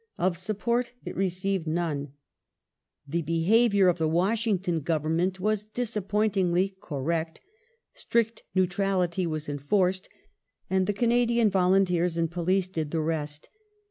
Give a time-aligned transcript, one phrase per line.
[0.17, 2.13] Of support it received none.
[3.07, 7.37] The behaviour of the Washington government was disappointingly ''correct";
[7.93, 10.09] strict neutrality was enforced,
[10.71, 13.49] and the Canadian volunteei s and police did the rest.